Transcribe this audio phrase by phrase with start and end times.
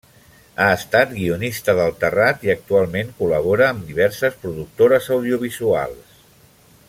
[0.63, 6.19] Ha estat guionista d'El Terrat i actualment col·labora amb diverses productores audiovisuals.